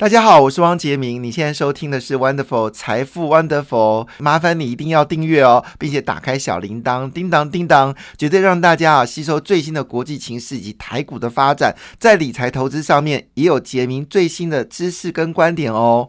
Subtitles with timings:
[0.00, 1.22] 大家好，我是汪杰明。
[1.22, 16.08] 你现在收听的是 Wonderful 财富 Wonderful，麻烦你一定要订阅哦，并且打开小铃铛，叮当叮当，绝对让大家啊吸收最新的国际情势以及台股的发展，在理财投资上面也有杰明最新的知识跟观点哦。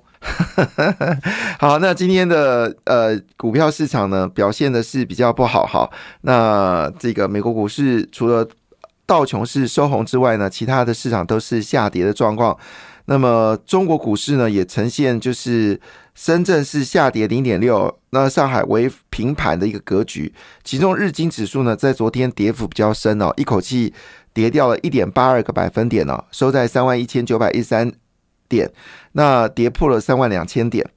[1.60, 5.90] 好，那今天的呃股票市场呢表现的是比较不好哈。
[6.22, 8.48] 那这个美国股市除了
[9.06, 12.58] 道琼是收红之外呢，其他的市场都是下跌的状况。
[13.06, 15.80] 那么中国股市呢，也呈现就是
[16.16, 20.34] 深圳是下跌零点六，那上海为平盘的一个格局。
[20.64, 23.94] 其中日经指数呢，在昨天跌幅比较深哦，一口气
[24.34, 27.92] 跌掉了一点八二个百分点哦，收在三万一千九百一三
[28.48, 28.72] 点，
[29.14, 30.88] 那跌破了三万两千点。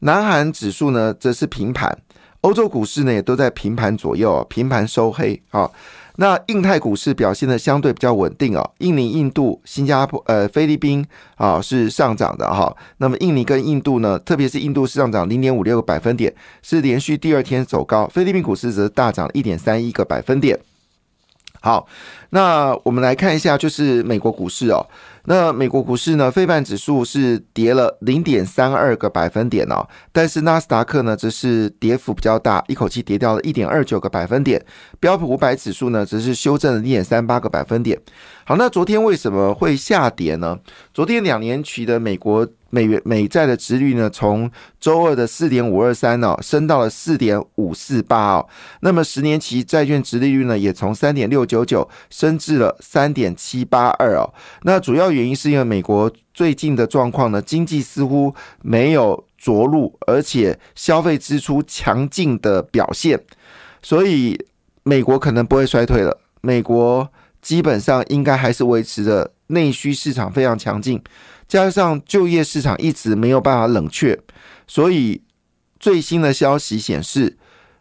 [0.00, 1.98] 南韩指数呢，则是平盘，
[2.42, 5.70] 欧洲股市呢也都在平盘左右，平盘收黑啊。
[6.20, 12.76] 那印泰股市表现的相对比较稳定哦，印尼、印度、新加坡、呃菲律宾啊是上涨的哈。
[12.96, 18.08] 那么印尼跟印度呢，特别是印度是上涨零点五六个百分点，是连续第二天走高。
[18.08, 20.58] 菲律宾股市则大涨一点三一个百分点。
[21.60, 21.86] 好，
[22.30, 24.86] 那我们来看一下，就是美国股市哦。
[25.24, 34.64] 那美国股市呢，费半指数是跌了零点三二个百分点哦，但是纳斯达克呢，则是跌幅比较大，一口气跌掉了一点二九个百分点。
[34.98, 38.00] 标普五百指数呢，则是修正了零点三八个百分点。
[38.44, 40.58] 好，那昨天为什么会下跌呢？
[40.94, 42.48] 昨天两年期的美国。
[42.70, 48.48] 美元美债的值率呢，从周二的四点五二三哦，升到了四点五四八哦。
[48.80, 54.32] 那么十年期债券值利率呢，也从三点六九九升至了三点七八二哦。
[54.62, 63.18] 那主要原因是因为美国最近的状况呢，经济似乎没有着陆，而且消费支出强劲的表现，
[63.82, 64.38] 所以
[64.82, 66.18] 美国可能不会衰退了。
[66.40, 67.08] 美国
[67.40, 71.02] 基本上应该还是维持着内需市场非常强劲。
[71.46, 74.20] 加上就业市场一直没有办法冷却，
[74.66, 75.22] 所以
[75.80, 77.38] 最新的消息显示，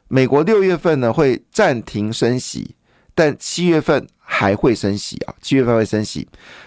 [0.08, 2.76] 美国六月份呢会暂停升息，
[3.14, 6.26] 但七月份还会升息啊，七月份会升息。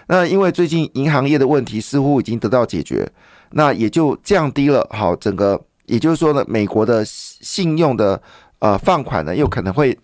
[0.08, 3.10] 那因为最近银行业的问题似乎已经得到解决，
[3.52, 8.20] 那也就降低了好整个，也就是说呢，美国的信用的
[8.58, 9.98] 呃放款呢又可能会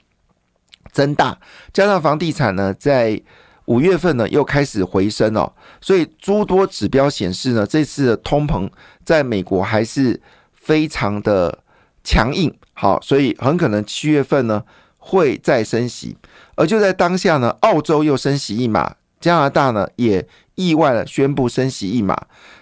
[0.93, 1.39] 增大，
[1.73, 3.23] 加上房地产呢在。
[3.67, 8.71] 五月份呢又开始回升哦，所以诸多指标显示呢，这次的通膨
[9.05, 11.59] 在美国还是非常的
[12.05, 12.57] 强硬。
[12.75, 14.63] 好，所以很可能七月份呢
[14.99, 16.17] 会再升息，
[16.55, 20.25] 而就在当下呢，澳洲又升息一码，加拿大呢也
[20.55, 22.17] 意外的宣布升息一码，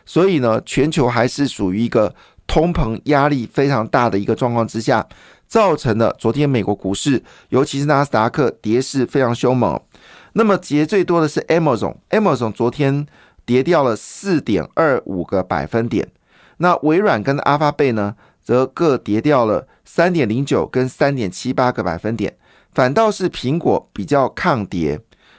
[0.07, 2.15] 所以呢，全球还是属于一个
[2.47, 5.07] 通膨压力非常大的一个状况之下，
[5.55, 9.81] 造成了昨天美国股市，尤其是纳斯达克跌势非常凶猛。
[10.33, 13.07] 那么跌最多的是 Amazon，Amazon 昨天
[13.47, 16.09] 跌掉了四点二五个百分点。
[16.57, 22.37] 那微软跟阿发贝呢，则各跌掉了三点零九跟三点七八个百分点。
[22.73, 24.99] 反倒是苹果比较抗跌，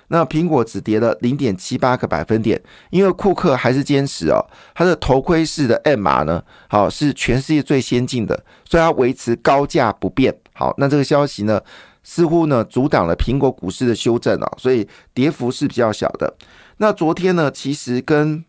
[0.10, 4.40] 那苹果只跌了零点七八个百分点，因为库克还是坚持哦，
[4.74, 10.36] 他的头盔式的 M R 呢，好是全世界最先进的，所以它维持高价不变。
[10.54, 11.60] 好，那这个消息呢？
[12.08, 16.32] 似乎呢阻挡了苹果股市的修正啊，所以跌幅是比较小的。
[16.78, 18.46] 那昨天呢，其实跟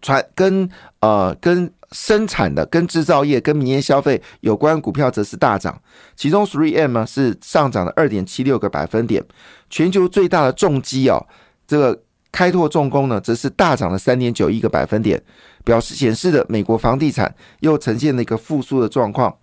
[0.00, 0.66] 传跟
[1.00, 5.80] 呃跟生产的、跟制造业、跟民间消费有关股票则是大涨，
[6.16, 9.24] 其中 Three M 呢是上涨了二点七六个百分点。
[9.70, 11.26] 全球最大的重机哦，
[11.66, 12.02] 这个
[12.32, 15.22] 开拓重工呢则是大涨了三点九一个百分点，
[15.64, 19.36] 表示显示的美国房地产又呈现了一个复苏的状况。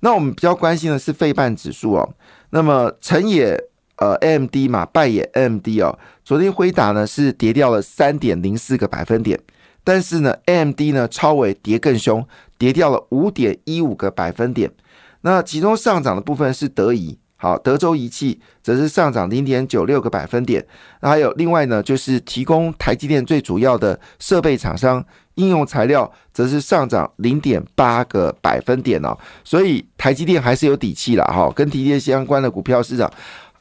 [0.00, 2.14] 那我们比较关心的是费半指数哦。
[2.50, 3.58] 那么成也
[3.96, 5.98] 呃 AMD 嘛，败也 AMD 哦。
[6.24, 9.40] 昨天辉达呢是跌掉了三点零四个百分点，
[9.84, 12.26] 但是呢 AMD 呢超伟跌更凶，
[12.58, 14.72] 跌掉了五点一五个百分点。
[15.20, 20.66] 那其中上涨的部分是德仪，好，德州仪器则是上涨零点九六个百分点。
[21.02, 25.04] 那还有另外呢，就是提供台积电最主要的设备厂商。
[25.36, 33.12] 应用材料则是上涨零点八个百分点哦，所以台积电还是有底气了哈，跟提电相关的股票市场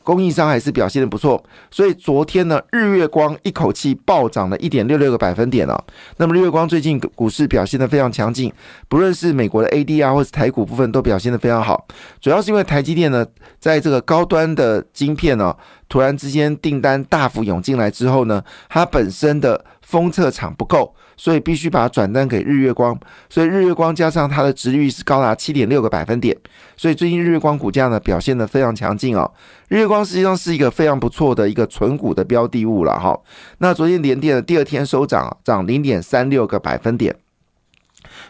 [0.03, 1.41] 供应商还是表现的不错，
[1.71, 5.83] 所以昨天呢，日月光一口气暴涨了一点六六个百分点哦。
[6.17, 8.51] 那么日月光最近股市表现的非常强劲，
[8.87, 11.87] 不论是美国的 ADR 或是台股部分都表现的非常好，
[12.21, 13.25] 主要是因为台积电呢，
[13.59, 15.55] 在这个高端的晶片呢，
[15.87, 20.93] 突然之间订单大幅涌进来之后呢，它本身的封测厂不够。
[21.15, 22.97] 所以必须把它转单给日月光，
[23.29, 26.35] 所以日月光加上它的值率是高达七点六个百分点，
[26.75, 29.31] 所以最近日月光股价呢表现的非常强劲哦。
[29.67, 33.17] 日月光实际上是一个非常不错的一个存股的标的物了哈。
[33.59, 37.15] 那昨天连跌的第二天收涨，涨零点三六个百分点，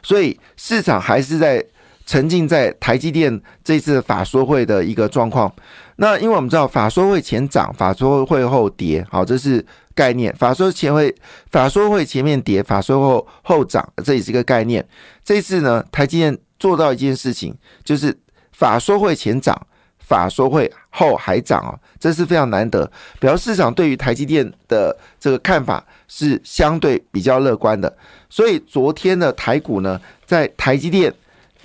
[0.02, 1.66] 所以市场还是在
[2.06, 5.52] 沉浸在台积电这次法说会的一个状况。
[5.96, 9.66] 那因为我们知道法说会前涨，法说会后跌，好，这是。
[9.96, 11.14] 概念，法说前会，
[11.52, 14.86] 法说会前面跌，法说后后涨，这也是一个概念。
[15.24, 18.18] 这次呢，台积电做到一件事情，就是
[18.52, 19.68] 法说会前涨，
[20.00, 27.96] 法说会后还涨啊，这是非常难得，表示市场对于台积电的这个看法是相对比较乐观的。
[28.30, 31.14] 所以昨天的台股呢，在台积电、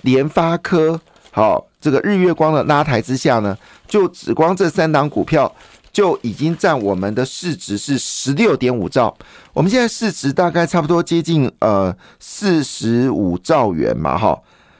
[0.01, 0.99] 联发科、
[1.31, 5.53] 好这个日月光的拉抬之下呢，就只光这三档股票。
[5.91, 9.15] 就已经占我们的市值是十六点五兆，
[9.53, 14.39] 我们现在市值大概差不多接近呃四十五兆元嘛，哈，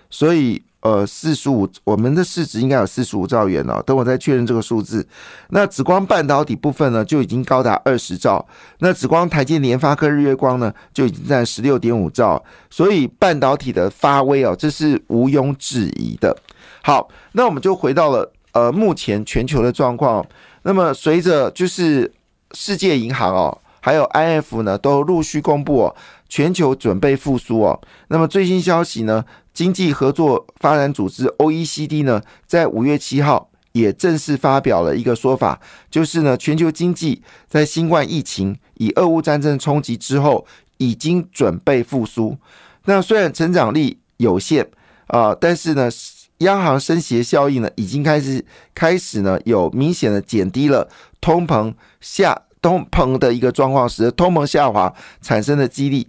[0.09, 3.81] 所以呃四十五，我们的市值应该有四十五兆元了。
[3.83, 5.05] 等我再确认这个数字，
[5.49, 8.45] 那紫光半导体部分呢就已经高达二十兆，
[8.77, 16.37] 那紫光台积、联发科、日月光呢就已经占十六点五兆，所以半导体的发威哦，这是毋庸置疑的。
[16.83, 20.25] 好，那我们就回到了呃目前全球的状况。
[20.63, 22.11] 那么，随着就是
[22.51, 25.95] 世界银行哦，还有 IF 呢，都陆续公布哦，
[26.27, 27.79] 全球准备复苏哦。
[28.09, 29.23] 那么最新消息呢，
[29.53, 35.59] 经济合作发展组织 OECD 呢，在五月七号也正式发表了一个说法，
[35.89, 40.45] 就是呢，全球经济在新冠疫情以俄乌战争冲击之后，
[40.77, 42.37] 已经准备复苏。
[42.85, 44.69] 那虽然成长力有限
[45.07, 45.89] 啊，但是呢。
[46.39, 48.43] 央行升息效应呢，已经开始
[48.73, 50.87] 开始呢，有明显的减低了
[51.19, 56.07] 通膨下通膨的一个状况时，通膨下滑产生的激励。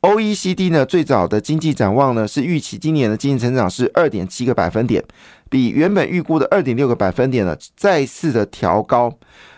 [0.00, 5.04] O E C D 呢，最早的经济展望呢，是预期今年的经济成长是二点七个百分点，
[5.48, 9.12] 比原本预估的二点六个百分点呢，再次的调高。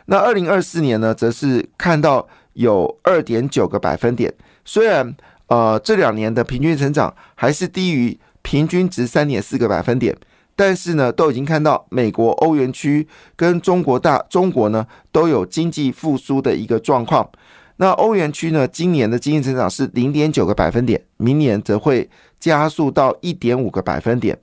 [0.07, 4.35] 那二零二四年呢，则是看到有二点九个百分点。
[4.65, 5.15] 虽然
[5.47, 8.19] 呃这两年的平均成长还是低于。
[8.43, 10.17] 平均值三点四个百分点，
[10.55, 13.07] 但是呢，都已经看到美国、欧元区
[13.37, 17.31] 跟中国大中国呢都有经济复苏的一个状况。
[17.77, 22.09] 那欧元区呢，今年的经济增长是零点九个百分点，明年则会
[22.39, 24.39] 加速到一点五个百分点。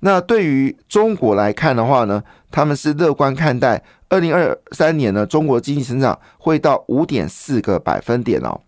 [0.00, 8.60] 那对于中国来看的话呢，他们是乐观看待二零二三年呢，中国经济增长会到五点四个百分点哦。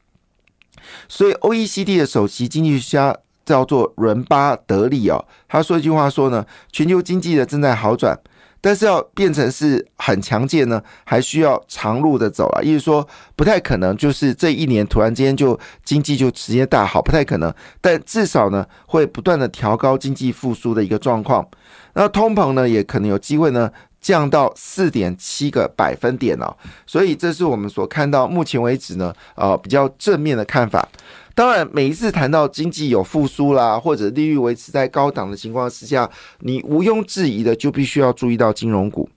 [1.09, 3.17] 所以 OECD 的首席经济学家。
[3.45, 8.19] 叫做伦巴德利哦，他说一句话说呢，全球经济的正在好转，
[8.61, 13.07] 但是要变成是很强健呢，还需要长路的走啊，意思说
[13.37, 21.47] 不太可能，就是这一年突然间就经济就直接大好，不太可能，但至少呢会不断的调高经济复苏的一个状况，
[21.93, 23.71] 那通膨呢也可能有机会呢
[24.01, 26.57] 降到四点七个百分点哦，
[26.87, 30.89] 所以这是我们所看到目前为止呢呃比较正面的看法。
[31.35, 36.09] 当然，每一次谈到经济有复苏啦，或者利率维持在高档的情况之下，
[36.41, 39.09] 你毋庸置疑的就必须要注意到金融股。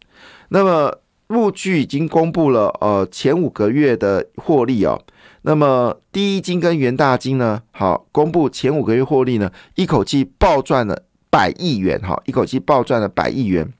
[0.50, 0.98] 那么，
[1.28, 5.00] 陆剧已经公布了呃前五个月的获利哦。
[5.44, 13.72] 那么，第一金跟元大金呢，好公布前五个月获利呢，一口气暴赚了百亿元哈，一口气暴赚了百亿元。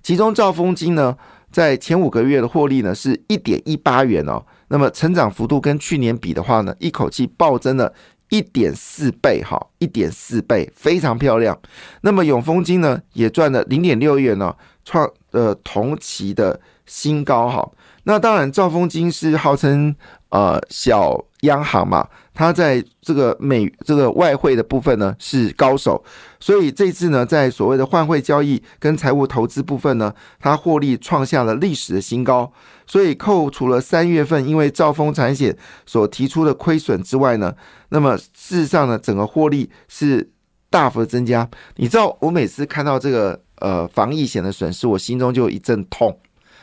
[0.00, 1.16] 其中兆丰金呢，
[1.50, 4.44] 在前五个月的获利呢，是一点一八元哦。
[4.68, 7.92] 那么成长幅度跟去年比的话呢，一口气暴增了
[8.30, 11.58] 一点四倍，哈，一点四倍，非常漂亮。
[12.00, 14.54] 那么永丰金呢，也赚了零点六元呢，
[14.84, 17.70] 创呃同期的新高，哈。
[18.04, 19.94] 那当然，兆丰金是号称
[20.30, 22.06] 呃小央行嘛。
[22.38, 26.04] 他在这个美这个外汇的部分呢是高手，
[26.38, 32.52] 所以这次呢在所谓的换汇交易跟财务投资部分呢，它获利创下了历史的新高。
[32.86, 37.54] 所以扣除了三月份因为兆丰产险所提出的亏损之外呢，
[37.88, 40.30] 那么事实上呢整个获利是
[40.68, 41.48] 大幅的增加。
[41.76, 46.14] 你知道我每次看到这个呃防疫险的损失，我心中就一阵痛。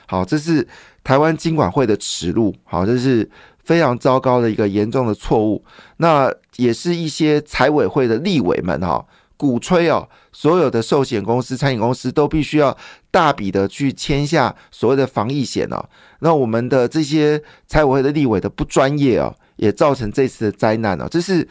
[0.06, 0.68] 好，这是
[1.04, 2.54] 台湾金管会的耻辱。
[2.64, 3.28] 好，这是。
[3.64, 5.64] 非常糟糕的一个严重的错误，
[5.98, 9.06] 那也是一些财委会的立委们哈
[9.38, 12.78] 鼓吹哦，所有的寿险公司、餐饮公司都必须要
[13.10, 15.84] 大笔的去签下所谓的防疫险哦。
[16.20, 21.46] 那我们的这些财委会的立委的不专业哦，也造成这次的灾难哦，这是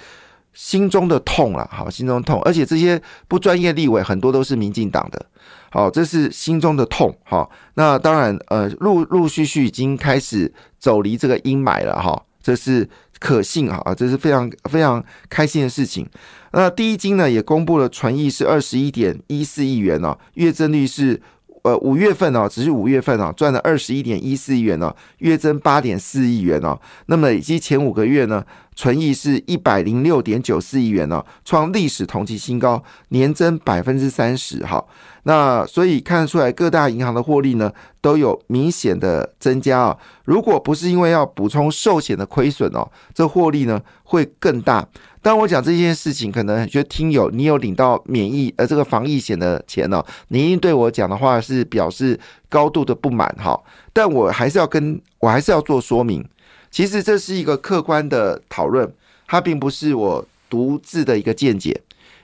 [0.52, 2.40] 心中的痛了，好，心中痛。
[2.42, 5.26] 而且这些不专业立委很多都是民进党的。
[5.70, 7.16] 好，这是心中的痛。
[7.24, 12.00] 好，那当然，呃，陆陆续续已经开始走离这个阴霾了。
[12.00, 16.06] 哈，这是可信啊，这是非常非常开心的事情。
[16.52, 21.20] 那第一金呢也公布了纯益是二十一点一四亿元哦，月增率是。
[21.62, 26.78] 呃，五月份哦，只是五月份哦，赚了二十一点一四亿元哦，月增八点四亿元哦。
[27.06, 34.84] 那么以及前五个月呢，存益是一百零六点九四亿元哦，创历史同期新高，年增百分之三十哈。
[35.24, 39.96] 那所以看得出来，各大银行的获利呢都有明显的增加啊。
[40.24, 44.86] 如果不是因为要补充寿险的亏损哦，这获利呢会更大。
[45.20, 53.56] 当我讲这件事情，可能觉得听友你有领到免疫呃这个防疫险的钱呢，你一定对我讲的话是表示高度的不满哈。
[53.92, 56.28] 但我还是要跟我还是要做说明，
[56.72, 58.92] 其实这是一个客观的讨论，
[59.28, 61.80] 它并不是我独自的一个见解。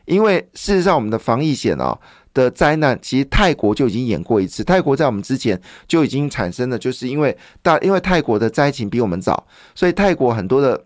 [0.07, 1.97] 因为事实上，我们的防疫险哦
[2.39, 4.63] 的灾难，其实泰国就已经演过一次。
[4.63, 10.85] 泰国在我们之前就已经产生了，就是因为大因为泰国的灾情比我们早，所以泰国很多的。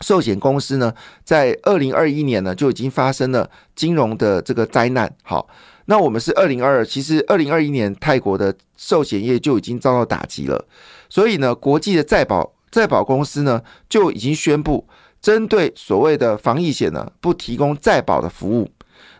[0.00, 0.94] 寿险公司呢，
[1.24, 5.12] 在二零二一年呢就已经发生了金融的这个灾难。
[5.24, 5.48] 好，
[5.86, 10.64] 那我们是二零二二，其实二零二一年泰国的寿险业就已经遭到打击了。
[11.08, 14.86] 所以呢，国际的再保再保公司呢就已经宣布，
[15.20, 18.70] 针对所谓的防疫险呢不提供再保的服务。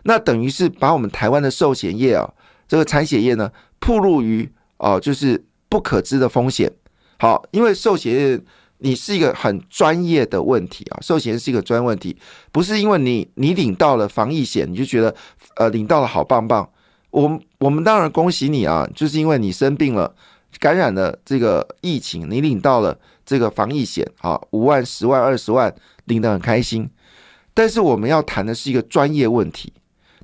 [0.03, 2.33] 那等于是把我们台湾的寿险业啊，
[2.67, 6.71] 这个产险业呢，铺露于哦就是不可知的风险。
[7.17, 8.41] 好，因为寿险业。
[8.81, 12.15] 你是一个很专业的问题啊，寿险是一个专业问题，
[12.49, 15.13] 不是因为你你领到了防疫险，你就觉得
[15.57, 16.65] 呃领到了好棒棒。
[17.11, 20.15] 我们我们当然恭喜你啊，就是因为你生病了，
[20.61, 25.75] 感染了这个疫情，你领到了这个防疫险啊，五万、十万、二十万，
[26.05, 26.89] 领得很开心。
[27.53, 29.73] 但是我们要谈的是一个专业问题，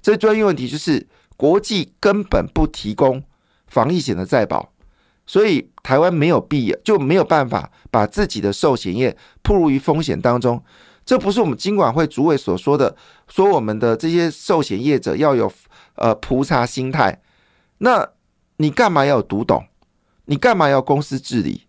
[0.05, 3.23] 这专业问题就是国际根本不提供
[3.65, 4.71] 防疫险的再保。
[5.25, 10.63] 所以台湾没有必要，就没有办法把自己的寿险业暴露于风险当中。
[11.03, 12.95] 这不是我们金管会主委所说的，
[13.27, 15.51] 说我们的这些寿险业者要有
[15.95, 17.19] 呃菩萨心态。
[17.79, 18.07] 那
[18.57, 19.65] 你干嘛要读懂？
[20.25, 21.63] 你干嘛要公司治理？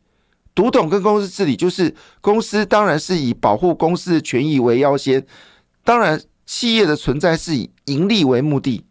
[0.54, 5.26] 读懂跟公司治理，就是公司当然是以保护公司的权益为优先。
[5.84, 8.86] 当然，企业的存在是以盈利为目的，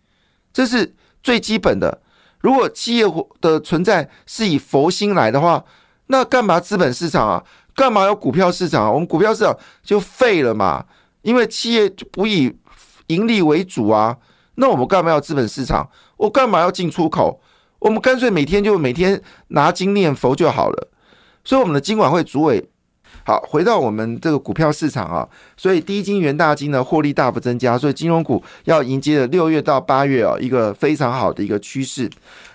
[0.53, 0.93] 这是
[1.23, 2.01] 最基本的。
[2.39, 3.05] 如果企业
[3.41, 5.63] 的存在是以佛心来的话，
[6.07, 7.43] 那干嘛资本市场啊？
[7.73, 8.91] 干嘛有股票市场啊？
[8.91, 10.85] 我们股票市场就废了嘛？
[11.23, 12.55] 因为企业就不以
[13.07, 14.17] 盈利为主啊。
[14.55, 15.89] 那我们干嘛要资本市场？
[16.17, 17.41] 我干嘛要进出口？
[17.79, 20.91] 我们干脆每天就每天拿经念佛就好了。
[21.43, 22.69] 所以我们的经管会主委。
[23.25, 25.27] 好，回到我们这个股票市场啊，
[25.57, 32.09] 所以低金元大金呢获利大幅增加，所以金融股要迎接的六月到八月啊一个非常好的一个趋势。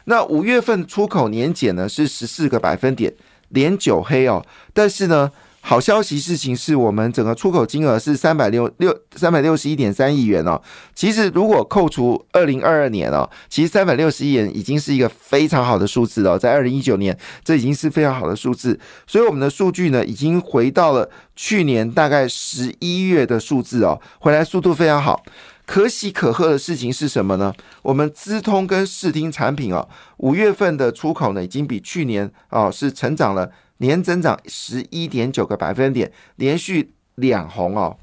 [0.04, 3.12] 那五月份出口年减呢是十四个百分点，
[3.48, 5.30] 连九黑哦，但是呢。
[5.62, 10.60] 好消息事情是我们整个出口金额是三百六六三百六十一点三亿元哦。
[10.94, 16.38] 其实如果扣除二零二二年哦，其实三百六十亿元已经是一个非常好的数字了。
[16.38, 18.80] 在二零一九年，这已经是非常好的数字。
[19.06, 25.22] 所以我们的数据呢，已经回到了去年大概十一月的数字哦，回来速度非常好。
[25.66, 27.52] 可喜可贺的事情是什么呢？
[27.82, 33.50] 我们资通跟视听产品哦，五月份的出口呢，已经比去年哦是成长了。
[33.80, 37.96] 年增长十一点九个百分点，连续两红哦，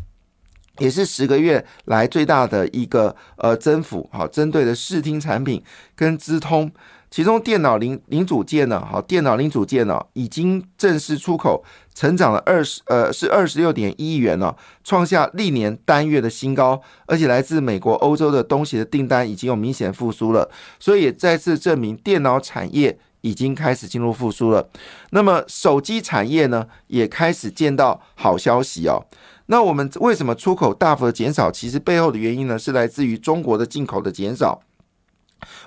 [0.80, 4.10] 也是十个月来最大的一个呃增幅。
[4.12, 5.64] 好，针对的视听产品
[5.96, 6.72] 跟资通，
[7.12, 22.98] 其中电脑零零组件呢，好，电脑零组件呢已经正式出口，成长了二十呃是二十六点一亿元呢，创下历年单月的新高，而且来自美国、欧洲的东西的订单已经有明显复苏了，所以再次证明电脑产业。
[23.28, 24.70] 已经开始进入复苏了，
[25.10, 29.04] 那么手机产业呢也开始见到好消息哦。
[29.48, 31.52] 那我们为什么出口大幅的减少？
[31.52, 34.62] 其实背后的原因呢是来自于中国的进口的减少。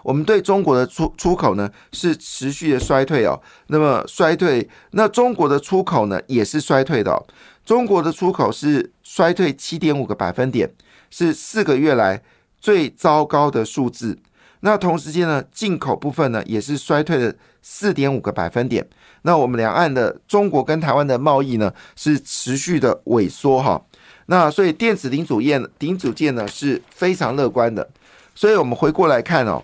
[0.03, 3.41] 我们对中国的出出口呢是持续的衰退哦。
[3.69, 7.23] 那么衰退，那中国的出口呢也是衰退的。
[7.65, 10.73] 中国的出口是衰退七点五个百分点，
[11.11, 12.23] 是四个月来
[12.59, 14.19] 最糟糕的数字。
[14.61, 18.87] 那同时间呢，进口部分呢也是衰退了四点五个百分点。
[19.23, 23.83] 那我们两岸的中国跟台湾的贸易呢是持续的萎缩哈。
[24.27, 27.89] 那所以电子零组件零组件呢是非常乐观的。
[28.35, 29.63] 所以我们回过来看哦，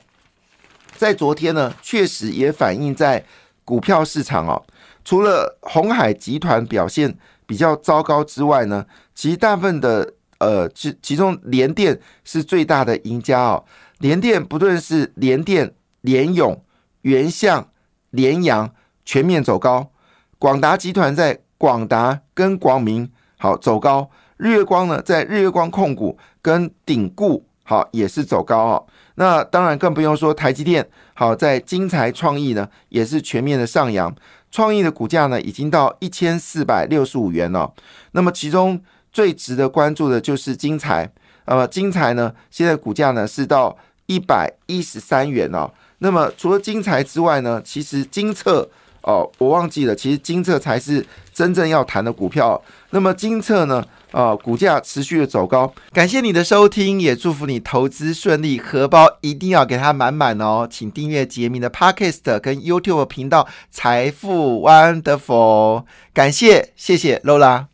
[0.96, 3.24] 在昨天呢，确实也反映在
[3.64, 4.62] 股票市场哦。
[5.04, 8.84] 除了红海集团表现比较糟糕之外呢，
[9.14, 13.64] 其大部分的呃其其中联电是最大的赢家哦。
[13.99, 16.62] 联电不论是联电、联永、
[17.02, 17.69] 元相、
[18.11, 18.71] 联阳
[19.05, 19.90] 全面走高，
[20.38, 28.87] 广达集团在广达跟广明好走高，日月光呢在日月光控股跟鼎固好也是走高哦。
[29.14, 34.14] 那当然更不用说台积电好在精材创意呢也是全面的上扬，
[34.50, 37.72] 创意的股价呢已经到一千四百六十五元了。
[38.12, 38.80] 那么其中
[39.12, 41.10] 最值得关注的就是金财，
[41.46, 43.76] 那么精材呢现在股价呢是到
[44.06, 45.70] 一百一十三元哦。
[45.98, 48.68] 那么除了金材之外呢，其实金策。
[49.02, 52.60] 哦，我忘记了，其实金策才是真正要谈的股票。
[52.90, 53.80] 那么金策呢？
[54.16, 55.70] 呃，股价持续的走高。
[55.92, 60.66] 感谢你的收听，也祝福你投资顺利，荷包一定要给它满满哦。
[60.70, 65.80] 请订阅杰明的 Podcast 跟 YouTube 频道《财富 Wonderful》。
[66.14, 67.66] 感谢，谢谢 Lola。